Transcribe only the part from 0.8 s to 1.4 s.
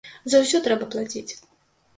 плаціць.